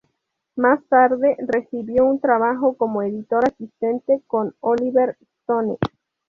Más 0.55 0.83
tarde, 0.89 1.37
recibió 1.47 2.07
un 2.07 2.19
trabajo 2.19 2.75
como 2.75 3.03
editor 3.03 3.45
asistente 3.45 4.23
con 4.25 4.55
Oliver 4.59 5.15
Stone. 5.41 5.77